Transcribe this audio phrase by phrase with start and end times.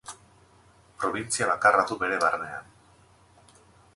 [1.03, 2.75] Probintzia bakarra du bere barnean.